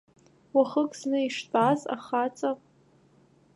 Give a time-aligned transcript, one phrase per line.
[0.55, 2.51] Уахык зны иштәаз, ахаҵа…